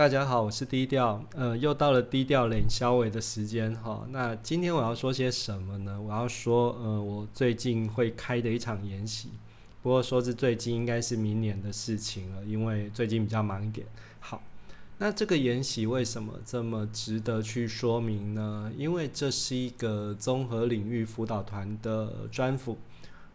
[0.00, 4.08] 大家好，我是低调，呃，又到了低调冷消尾的时间哈。
[4.10, 6.00] 那今天我要说些什么呢？
[6.00, 9.28] 我要说，呃，我最近会开的一场研习，
[9.82, 13.86] 不过说是最近，应该是明年的事情了，因为最近比较忙一点。
[14.20, 14.42] 好，
[14.96, 18.72] 那这个研习为什么这么值得去说明呢？
[18.78, 22.78] 因为这是一个综合领域辅导团的专辅，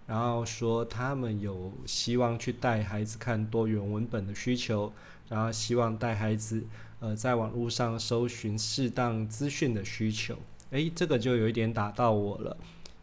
[0.06, 4.92] 然后说他们有希望去带孩子看多元文本的需求。
[5.28, 6.64] 然后希望带孩子，
[7.00, 10.38] 呃，在网络上搜寻适当资讯的需求。
[10.70, 12.56] 诶，这个就有一点打到我了，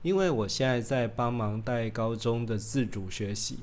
[0.02, 3.58] 因为我现在在帮忙带高中的自主学习，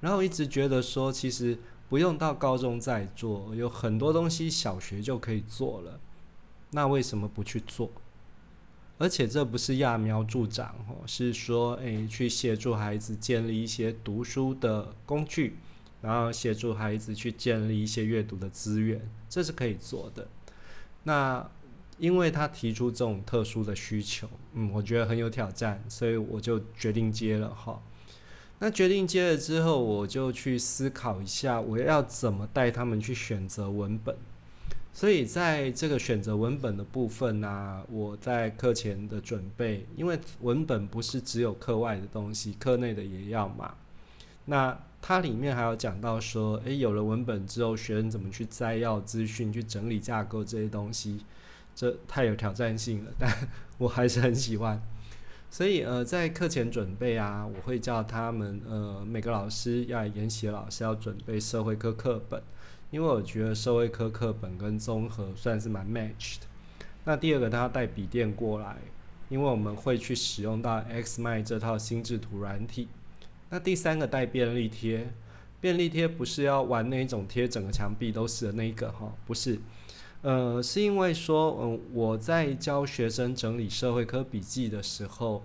[0.00, 1.58] 然后一直觉得说，其实
[1.88, 5.98] 不用到高中再做，有很多东西小学就可以做了，
[6.70, 7.90] 那为什么不去做？
[8.98, 15.56] 而且这不是揠苗助长哦，是说，诶，去协助孩子建立一些读书的工具。
[16.00, 20.28] 然后协助孩子去建立一些阅读的资源，这是可以做的。
[21.04, 21.50] 那
[21.96, 27.80] 因为他提出这种特殊的需求，嗯，我觉得很有挑战，所以我就决定接了哈。
[28.58, 34.14] 那决定接了之后，我就去思考一下，我要怎么带他们去选择文本。
[34.96, 43.74] 所以在这个选择文本的部分呢，我在课前的准备，因为文本不是只有课外的东西，课内的也要嘛。
[44.44, 51.24] 那它里面还有讲到说，诶，有了文本之后，学生怎么去摘要资讯、去整理架构这些东西，
[51.74, 53.10] 这太有挑战性了。
[53.18, 53.28] 但
[53.78, 54.80] 我还是很喜欢，
[55.50, 62.40] 所以呃，在课前准备啊，我会叫他们呃，每个老师要研习老师要准备社会科课本，
[62.94, 66.46] 因为我觉得社会科课本跟综合算是蛮 match 的。
[67.02, 68.76] 那第二个，他带笔电过来，
[69.28, 72.86] 因为我们会去使用到 Xmind 这套心智图软体。
[73.50, 75.12] 那第三个带便利贴，
[75.60, 79.58] 便利贴不是要玩那种贴整个墙壁都是的那一个哈，不是，
[80.22, 85.44] 呃，是因为说，嗯，我在教学生整理社会科笔记的时候，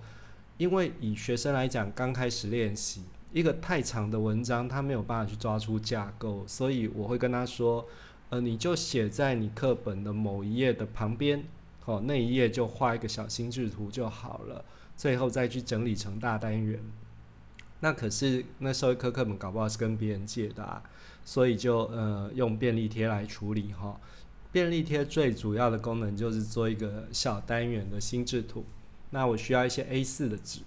[0.59, 7.85] 因为以学生来讲，刚开始练习一个太长的文章，他没有办法去抓出架构，所以我会跟他说，
[8.29, 11.43] 呃，你就写在你课本的某一页的旁边，
[11.85, 14.65] 哦，那一页就画一个小心智图就好了，
[14.97, 16.79] 最后再去整理成大单元。
[17.81, 20.83] 那可是那社会科课本搞不好是跟别人借的啊，
[21.23, 23.99] 所以就呃用便利贴来处理哈。
[24.51, 28.65] 便利贴最主要的功能就是做一个小单元的心智图。
[29.11, 30.61] 那我需要一些 A 四的纸，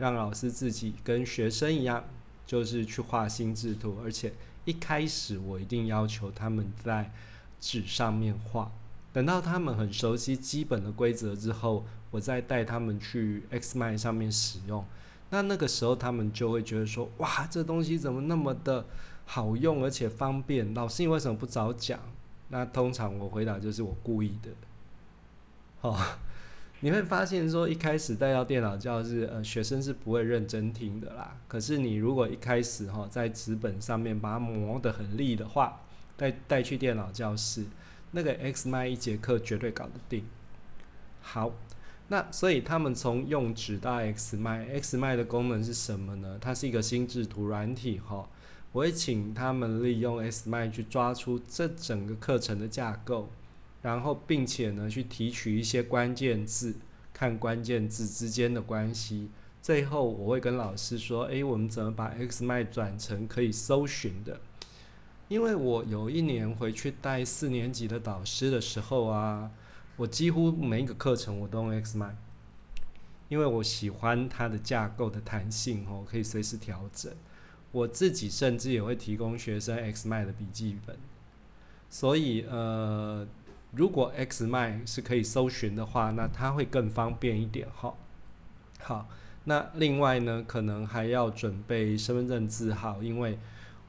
[0.00, 2.02] 让老师自己跟学生一样，
[2.46, 3.98] 就是去画心智图。
[4.02, 4.32] 而且
[4.64, 7.12] 一开始我一定要求他们在
[7.60, 8.72] 纸上面画，
[9.12, 14.82] 等到他们很熟悉基本的规则之后，我再带他们去 X m i 上面使用。
[15.28, 18.86] 那那个时候，他们就会觉得说：“哇，这东西怎么那么的
[19.26, 20.72] 好用，而且方便？
[20.74, 22.00] 老师，你为什么不早讲？”
[22.48, 24.50] 那通常我回答就是我故意的。
[25.82, 25.96] 哦，
[26.80, 31.36] 你会发现说，一开始带到电脑教室，呃，学生是不会认真听的啦。
[31.46, 35.82] 可是你如果一开始哈，在纸本上面把它磨得很利的话，
[36.16, 37.64] 带带去电脑教室，
[38.10, 40.24] 那个 X 麦一节课绝对搞得定。
[41.20, 41.52] 好。
[42.12, 46.38] 那所以他们从用纸到 X 麦，X 麦的功能是什么呢？
[46.40, 48.28] 它是一个心智图软体哈。
[48.72, 53.30] 我会请他们利用 X 麦去抓出这整个课程的架构，
[53.82, 56.76] 然后并且呢去提取一些关键字，
[57.12, 59.30] 看关键字之间的关系。
[59.62, 64.40] 最后我会跟老师说：，诶，我们怎么把 X 麦转成可以搜寻的？
[65.28, 69.50] 因为我有一年回去带四年级的导师的时候啊。
[69.96, 72.16] 我几乎每一个课程我都用 X 麦，
[73.28, 77.12] 因为我喜欢它的架构的弹性哦，可以随时调整。
[77.70, 80.96] 我自己甚至也会提供学生 X 麦的笔记本，
[81.90, 83.28] 所以呃，
[83.72, 87.94] 如果 X 麦是可以搜寻的话，那它会更方便一点哈。
[88.80, 89.08] 好，
[89.44, 93.38] 那另外呢，可能还要准备身份证字号，因为。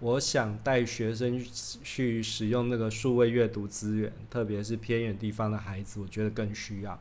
[0.03, 1.39] 我想带学生
[1.83, 6.99] 去使用那个数位阅读资源，特别是偏远地方的孩子，我觉得更需要。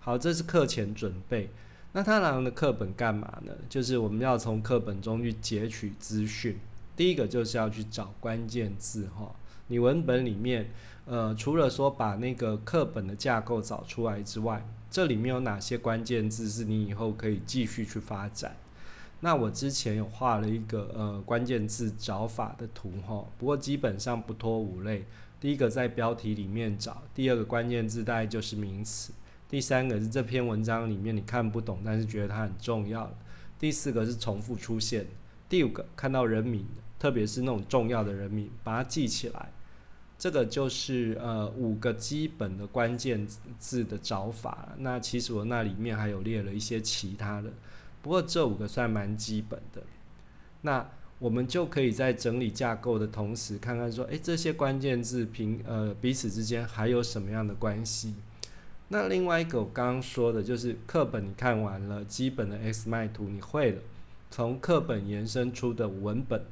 [0.00, 1.48] 好，这是课前准备。
[1.92, 3.52] 那他拿的课本干嘛呢？
[3.68, 6.58] 就是我们要从课本中去截取资讯。
[6.96, 9.32] 第一个就是要去找关键字哈。
[9.70, 10.68] 你文本里面，
[11.06, 18.56] 呃，除了说把那个课本的架构找出来之外，这里面有哪些关键字是你以后可以继续去发展？
[19.20, 25.04] 那我之前有画了一个呃关键字找法的图哈，不过基本上不脱五类。
[25.38, 29.12] 第一个在标题里面找，第二个关键字大概就是名词，
[29.48, 33.10] 第三个是这篇文章里面你看不懂但是觉得它很重要
[33.58, 35.06] 第四个是重复出现，
[35.48, 36.66] 第五个看到人名，
[36.98, 39.52] 特别是那种重要的人名，把它记起来。
[40.20, 43.26] 这个就是呃五个基本的关键
[43.58, 44.68] 字的找法。
[44.76, 47.50] 那其实我那里面还有列了一些其他的，
[48.02, 49.82] 不过这五个算蛮基本的。
[50.60, 50.86] 那
[51.18, 58.14] 我们就可以在整理架构的同时，看看说，诶，这些关键字平呃彼此之间还有什么样的关系？
[58.88, 63.80] 那另外一个我刚刚说的就是课本你看完了，基本的 X 脉图你会了，
[64.30, 66.44] 从课本延伸出的文本。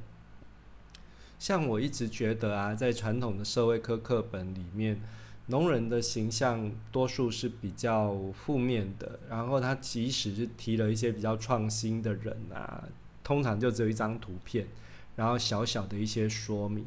[1.38, 5.00] 像我一直觉得啊，在传统的社会科课本里面，
[5.46, 9.20] 农人的形象多数是比较负面的。
[9.30, 12.82] 然后他即使是提了一些比较创新的人啊，
[13.22, 14.66] 通常就只有一张图片，
[15.14, 16.84] 然后小小的一些说明。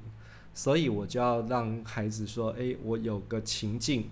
[0.53, 4.09] 所以我就要让孩子说：“诶，我有个情境，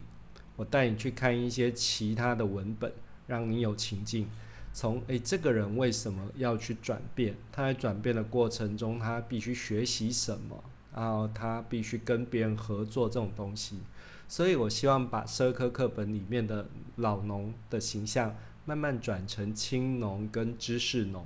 [0.56, 2.94] 我带你去看一些其他的文本，
[3.28, 4.26] 让你有情境。”
[4.71, 7.36] 从诶，这个人为什么要去转变？
[7.51, 10.63] 他在转变的过程中，他必须学习什么？
[10.95, 13.80] 然后他必须跟别人合作这种东西。
[14.27, 18.36] 所以我希望把社科课本里面的老农的形象
[18.66, 21.25] 慢慢转成青农跟知识农，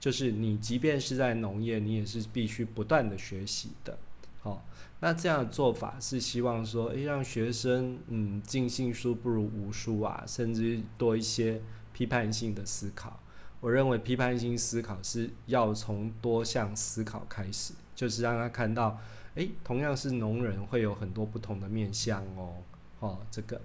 [0.00, 3.96] 就是你即便是在农业，你也是必须不断的学习的。
[4.40, 4.66] 好，
[5.00, 11.62] 那这样的做法是希望说，诶，让学生嗯尽信书不如无书啊，甚至多一些。
[11.94, 13.18] 批判性的思考，
[13.60, 19.00] 我认为批判性思考是要从多项思考开始，就是让他看到，
[19.36, 22.56] 诶，同样是农人，会有很多不同的面相哦，
[22.98, 23.60] 哦，这个。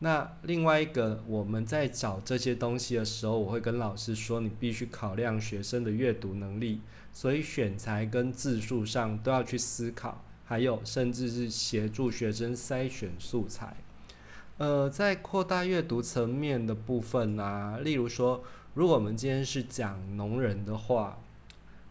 [0.00, 6.80] 那另外一个，我们在找这些东西的时候，我会跟老师说，你必须考量学生的阅读能力，
[7.12, 13.76] 所以选材跟字数上都要去思考，还有甚至是协助学生筛选素材。
[14.62, 18.44] 呃，在扩大阅读层面的部分啊，例如说，
[18.74, 21.18] 如果我们今天是讲农人的话，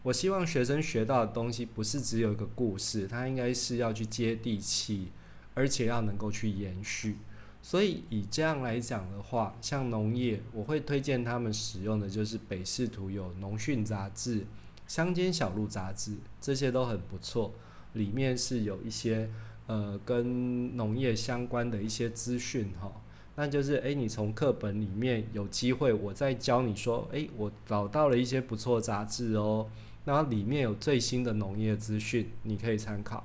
[0.04, 5.08] 我希望学生学到的东西不是只有一个故事，它应该是要去接地气，
[5.52, 7.18] 而且要能够去延续。
[7.60, 14.46] 所以以这样来讲的话，像农业，我会推荐他们使用的就是北视图有农讯杂志、
[14.86, 17.52] 乡间小路杂志，这些都很不错，
[17.92, 19.28] 里面是有一些。
[19.68, 22.92] 呃，跟农业相关的一些资讯哈，
[23.36, 29.68] 那就是诶，你从课本里面有机会，我再教你说，诶，我找到了一些不错杂志哦，
[30.04, 33.24] 那里面有最新的农业资讯，你可以参考。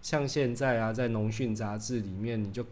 [0.00, 2.64] 像现在啊，在农讯杂志里面，你就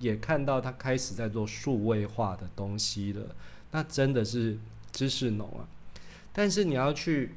[0.00, 3.36] 也看到它开始在做数位化的东西了，
[3.70, 4.58] 那真的是
[4.90, 5.68] 知识农啊。
[6.32, 7.34] 但是你要去。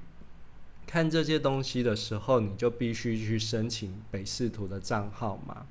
[0.92, 5.66] 看这些东西的时候，你就必须去申请北视图的账号嘛。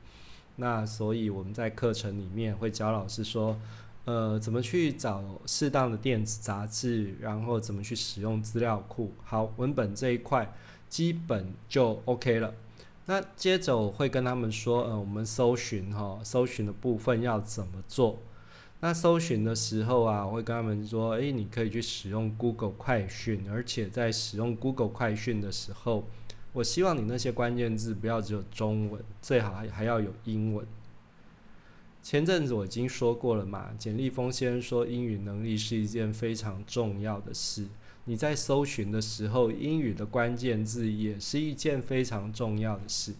[0.56, 3.60] 那所以我们在课程里面会教老师说，
[4.06, 9.12] 呃，怎么去找适当的电子杂志，然后怎么去使用资料库。
[9.22, 10.54] 好，文本这一块
[10.88, 12.54] 基本就 OK 了。
[13.04, 18.20] 那接着我会跟他们说，呃，我们搜寻哈，搜寻的部分要怎么做。
[18.82, 26.08] 那搜寻的时候啊，我会跟他们说：，诶，你可以去使用 Google 快讯，而且在使用 Google 快讯的时候，
[26.54, 30.66] 我希望你那些关键字不要只有中文，最好还还要有英文。
[32.02, 37.66] 前阵子我已经说过了嘛，简立峰先生说英语能力是一件非常重要的事。
[38.06, 43.12] 你在搜寻的时候，英语的关键字也是一件非常重要的事。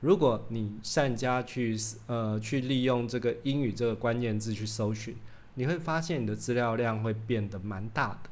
[0.00, 1.76] 如果你善加去
[2.06, 5.14] 呃去利用这个英语这个关键字去搜寻，
[5.54, 8.30] 你会发现你的资料量会变得蛮大的。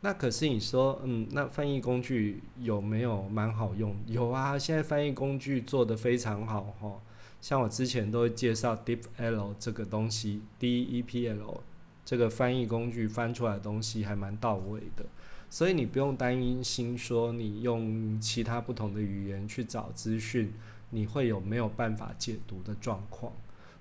[0.00, 3.94] 那可是你说，嗯，那翻译工具有没有蛮好用？
[4.06, 7.00] 有啊，现在翻译工具做得非常好哈。
[7.40, 11.60] 像我之前都会介绍 DeepL 这个东西，DeepL
[12.04, 15.04] 这个翻译工具翻出来的东西还蛮到位的。
[15.50, 20.52] 所以你不用担心说你用其他不同的语言去找资讯，
[20.90, 23.32] 你会有没有办法解读的状况。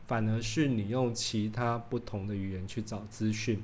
[0.05, 3.61] 反而是你用其他不同的语言去找资讯，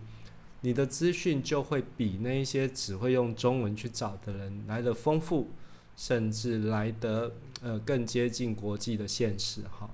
[0.60, 5.48] 你的资讯就会比那一些只会用中文去找的人来的丰富，
[5.96, 7.32] 甚至来得
[7.62, 9.90] 呃更接近国际的现实哈。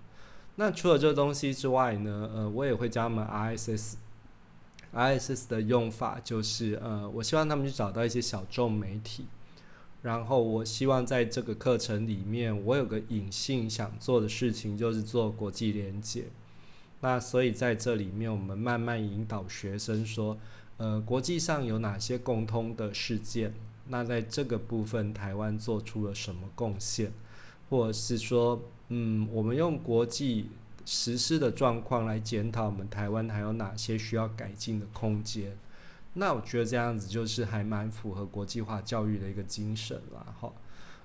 [0.55, 3.93] 那除了这东西之外呢，呃，我也会教他们 RSS。
[4.93, 9.25] ISS 的用法就是，呃，我希望他们去找到一些小众媒体，
[10.01, 16.25] 然后我希望在这个课程里面，我有个隐性想做的事情就是做国际连接。
[17.01, 20.37] 那所以在这里面，我们慢慢引导学生说，
[20.77, 23.53] 呃，国际上有哪些共通的事件？
[23.87, 27.11] 那在这个部分，台湾做出了什么贡献？
[27.69, 30.49] 或者是说，嗯，我们用国际。
[30.91, 35.55] 实施的状况来检讨我们台湾还有哪些需要改进的空间，
[36.15, 40.33] 那我觉得这样子就是还蛮符合国际化教育的一个精神啦。
[40.39, 40.51] 哈。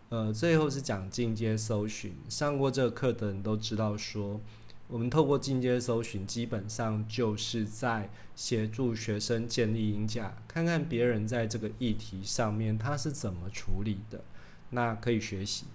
[0.08, 2.14] 呃，最后是讲进阶搜寻。
[2.30, 4.40] 上过这个课的人都知道，说
[4.88, 14.24] 我们透过进阶搜寻，基本上就是在协助学生建立音架，看看别人在这个议题上面他是怎么处理的，
[14.70, 15.66] 那可以学习。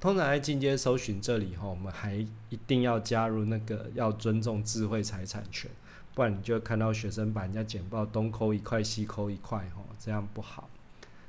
[0.00, 5.70] 通常在进阶搜寻这里哈，我们还一定要加入那个要尊重智慧财产权，
[6.14, 10.68] 不然你就看到学生把人家简报东抠一块西抠一块哈，这样不好。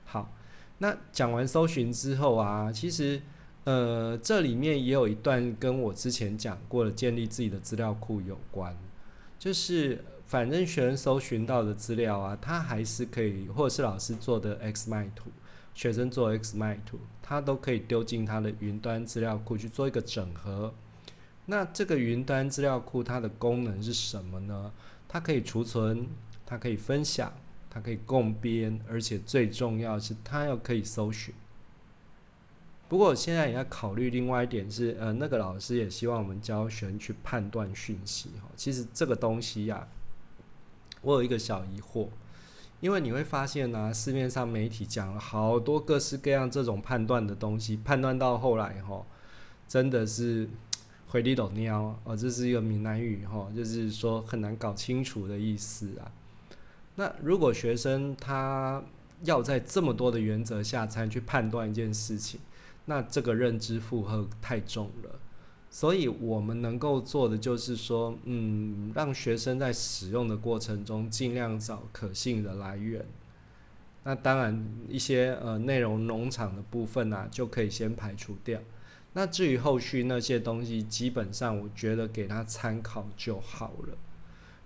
[0.06, 0.34] 好。
[0.80, 3.20] 那讲完搜寻之后啊，其实
[3.64, 8.78] 呃这里面也有一段跟我之前讲过的建立自己的资料库有关，
[9.40, 15.32] 就是反正学生搜寻到的资料啊，他还是可以，或者是老师做的 X 麦图，
[15.78, 20.74] 学生做 X 麦图，他都可以丢进他的云端资料库去做一个整合。
[21.46, 24.72] 那这个云端资料库它的功能是什么呢？
[25.08, 26.08] 它可以储存，
[26.48, 27.32] 它可以分享。
[27.70, 31.32] 它可以共编，而且最重要是它要可以搜寻。
[32.90, 38.50] 不过现在也要考虑另外一点是，呃，那个老师也希望我们教学生去判断讯息哈。
[38.56, 39.88] 其实这个东西呀，
[41.02, 42.08] 我有一个小疑惑，
[42.80, 49.04] 因为你会发现呢，市面上媒体讲了好多各式各样这种判断的东西，判断到后来哈，
[49.68, 50.48] 真的是
[51.08, 56.12] 回力斗喵哦，这是一个闽南语哈，就是说很难搞清楚的意思啊。
[56.96, 58.84] 那如果学生他
[59.24, 62.40] 要在这么多的原则下才去判断一件事情，
[62.86, 65.20] 那这个认知负荷太重了。
[65.78, 73.06] 所以我们能够做的就是说，嗯，让学生在使用的过程中尽量找可信的来源。
[74.04, 78.60] 那当然一些呃内容农场的部分啊，就可以先排除掉。
[79.14, 83.96] 那至于后续那些东西，基本上我觉得给他参考就好了。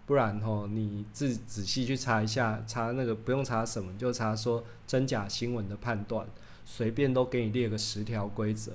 [0.06, 6.26] 不然吼，你自仔细去查一下，查那个不用查什么，就查说真假新闻的判断，
[6.64, 8.72] 随便都给你列个十条规则。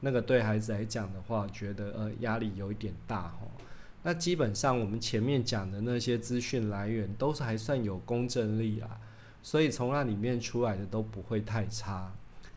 [0.00, 3.50] 那个对孩子来讲的话，觉得呃压力有一点大吼。
[4.02, 8.98] 那基本上我们前面讲的那些资讯来源都是还算有公正力啊，
[9.42, 12.12] 所以从那里面出来的都不会太差。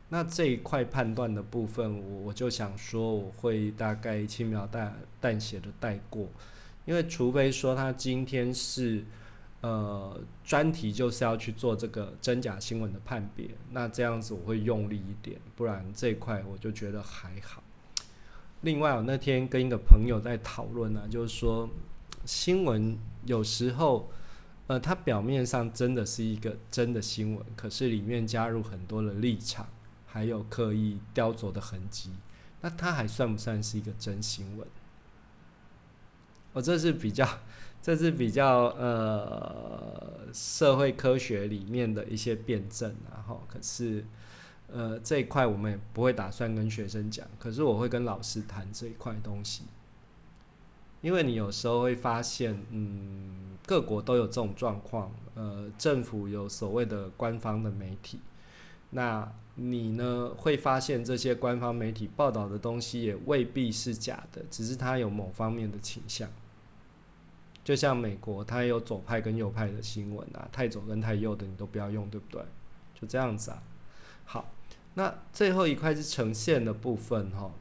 [0.09, 6.27] 那这一块判断的部分，我我就想说，我会大概轻描淡淡写的带过。
[6.85, 9.03] 因为除非说他今天是，
[9.63, 17.63] 呃，专题就是要去做这个真假新闻的判别，那这样子我会用力一点，不然这一块我就觉得还好。
[18.59, 21.69] 另外，我那天跟一个朋友在讨论呢，就是说
[22.25, 24.09] 新闻有时候，
[24.67, 29.69] 呃，它表面上真的是一个真的新闻，可是里面加入很多的立场，
[30.05, 32.09] 还有刻意雕琢的痕迹，
[32.59, 34.67] 那它还算不算是一个真新闻？
[36.53, 37.27] 我这是比较，
[37.81, 44.05] 这是比较呃社会科学里面的一些辩证，然后可是
[44.71, 49.63] 呃这一块我们也不会打算跟学生讲，可是我会跟老师谈这一块东西，
[51.01, 58.19] 因为你有时候会发现，嗯，各国都有这种状况，呃，政府有所谓的官方的媒体，
[58.91, 66.29] 那你呢会发现这些官方媒体报道的东西也未必是假的，只是它有某方面的倾向。
[67.63, 72.43] 就像美国，它也有左派跟右派的新闻啊，太左跟太右的你都不要用，对不对？
[72.99, 73.63] 就这样子啊。
[74.25, 74.51] 好，
[74.95, 77.51] 那最后一块是呈现的部分哈，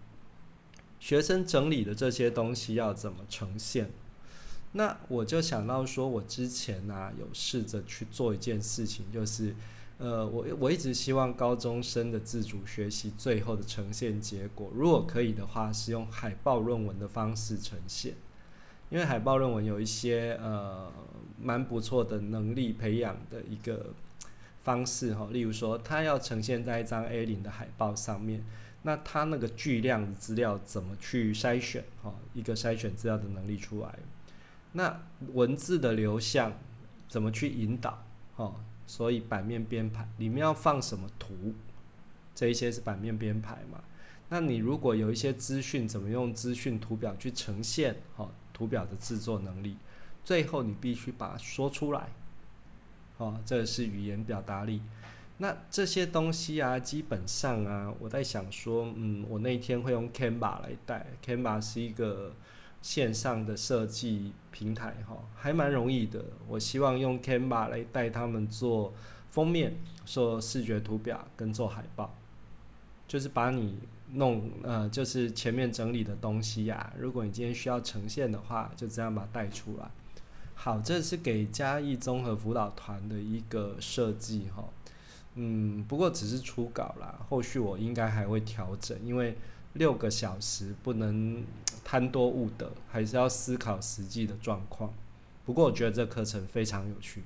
[0.99, 3.91] 学生整理的这些东西要怎么呈现？
[4.73, 9.55] 那我就想到说，我之前呢有试着去做一件事情，就是
[9.99, 18.15] 呃，我我一直希望高中生的自主学习最后的呈现结果，如果可以的话，是用海报论文的方式呈现。
[18.93, 20.93] 因为海报论文有一些呃
[21.41, 23.87] 蛮不错的能力培养的一个
[24.59, 28.45] 方式哈，例如说它要呈现在一张 A 零的海报上面，
[28.83, 33.99] 那它那个巨量的资料怎么去筛选哈，一个筛选资料的能力出来，
[34.73, 35.01] 那
[35.33, 36.53] 文字的流向
[37.09, 38.05] 怎么去引导
[38.37, 38.55] 哈，
[38.87, 41.55] 所以版面编排里面要放什么图，
[42.35, 43.83] 这一些是版面编排嘛，
[44.29, 48.31] 那你如果有一些资讯，怎么用资讯图表去呈现哈？
[48.63, 49.77] 图表的制作能力，
[50.23, 52.11] 最后你必须把它说出来，
[53.19, 54.81] 哦，这是语言表达力。
[55.39, 62.37] 那这些东西啊，基本上啊，我在想说，嗯，我那天会用 Canva 来带，Canva 是一个
[62.81, 66.25] 线上的设计平台，哈，还蛮容易的。
[66.47, 68.95] 我希望用 Canva 来带他们做
[69.31, 72.15] 封面、做视觉图表跟做海报，
[73.09, 73.81] 就是把你。
[74.13, 76.93] 弄呃，就是前面整理的东西呀。
[76.99, 79.91] 如果你今天需要呈现的话，就这样把它带出来。
[80.55, 84.65] 好，这是给嘉义综合辅导团的一个设计哈。
[85.35, 89.37] 嗯，不过只是初稿啦，后续我应该还会调整，因为
[89.73, 91.43] 六个小时不能
[91.83, 94.93] 贪多误得，还是要思考实际的状况。
[95.45, 97.25] 不过我觉得这课程非常有趣，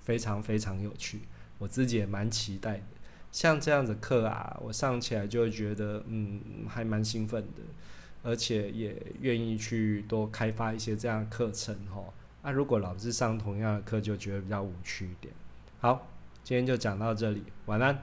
[0.00, 1.20] 非常非常有趣，
[1.58, 2.82] 我自己也蛮期待的。
[3.36, 7.60] 像这样的课啊，我上起来就会觉得，嗯，还蛮兴奋的，
[8.22, 12.14] 而且也愿意去多开发一些这样的课程吼。
[12.42, 15.34] 那如果老是上同样的课，就觉得比较无趣一点。
[15.80, 16.08] 好，
[16.42, 18.02] 今天就讲到这里，晚安。